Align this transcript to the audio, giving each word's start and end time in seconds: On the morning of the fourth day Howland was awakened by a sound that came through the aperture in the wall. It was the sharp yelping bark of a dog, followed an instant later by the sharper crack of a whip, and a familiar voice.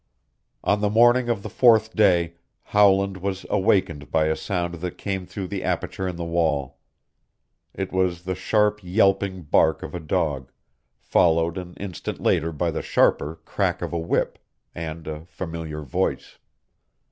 On 0.63 0.81
the 0.81 0.89
morning 0.89 1.29
of 1.29 1.43
the 1.43 1.49
fourth 1.49 1.95
day 1.95 2.33
Howland 2.63 3.17
was 3.17 3.45
awakened 3.51 4.09
by 4.09 4.25
a 4.25 4.35
sound 4.35 4.73
that 4.81 4.97
came 4.97 5.27
through 5.27 5.45
the 5.45 5.63
aperture 5.63 6.07
in 6.07 6.15
the 6.15 6.23
wall. 6.25 6.79
It 7.75 7.93
was 7.93 8.23
the 8.23 8.33
sharp 8.33 8.79
yelping 8.81 9.43
bark 9.43 9.83
of 9.83 9.93
a 9.93 9.99
dog, 9.99 10.51
followed 10.97 11.55
an 11.59 11.75
instant 11.75 12.19
later 12.19 12.51
by 12.51 12.71
the 12.71 12.81
sharper 12.81 13.41
crack 13.45 13.83
of 13.83 13.93
a 13.93 13.99
whip, 13.99 14.39
and 14.73 15.05
a 15.05 15.25
familiar 15.25 15.83
voice. 15.83 16.39